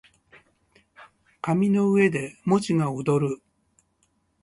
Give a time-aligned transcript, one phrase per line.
[1.43, 3.43] 紙の上で文字が躍る